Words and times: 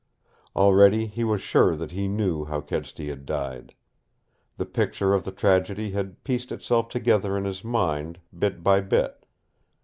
Already 0.55 1.05
he 1.05 1.23
was 1.23 1.41
sure 1.41 1.75
that 1.75 1.91
he 1.91 2.07
knew 2.07 2.43
how 2.45 2.59
Kedsty 2.59 3.09
had 3.09 3.23
died. 3.23 3.75
The 4.57 4.65
picture 4.65 5.13
of 5.13 5.25
the 5.25 5.31
tragedy 5.31 5.91
had 5.91 6.23
pieced 6.23 6.51
itself 6.51 6.89
together 6.89 7.37
in 7.37 7.45
his 7.45 7.63
mind, 7.63 8.19
bit 8.35 8.63
by 8.63 8.81
bit. 8.81 9.23